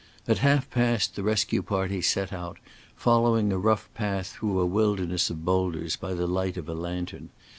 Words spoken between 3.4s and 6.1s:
a rough path through a wilderness of boulders